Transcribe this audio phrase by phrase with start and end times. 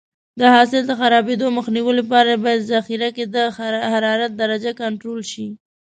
[0.39, 3.37] د حاصل د خرابېدو مخنیوي لپاره باید ذخیره کې د
[3.93, 5.47] حرارت درجه کنټرول شي.